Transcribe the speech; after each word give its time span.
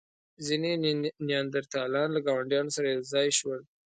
ځینې 0.45 0.71
نیاندرتالان 1.27 2.07
له 2.15 2.19
ګاونډيو 2.25 2.63
انسانانو 2.63 2.75
سره 2.75 2.87
یو 2.95 3.03
ځای 3.13 3.27
شول. 3.37 3.61